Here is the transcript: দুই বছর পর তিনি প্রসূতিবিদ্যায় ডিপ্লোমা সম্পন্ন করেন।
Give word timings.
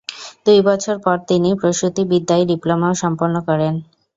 দুই 0.45 0.59
বছর 0.67 0.95
পর 1.05 1.17
তিনি 1.29 1.49
প্রসূতিবিদ্যায় 1.61 2.45
ডিপ্লোমা 2.51 2.89
সম্পন্ন 3.01 3.35
করেন। 3.47 3.73